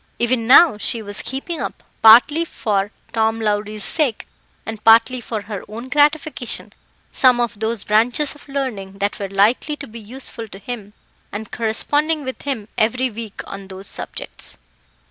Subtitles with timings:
[0.17, 4.27] Even now she was keeping up, partly for Tom Lowrie's sake,
[4.65, 6.73] and partly for her own gratification,
[7.11, 10.93] some of those branches of learning that were likely to be useful to him,
[11.31, 14.57] and corresponding with him every week on those subjects.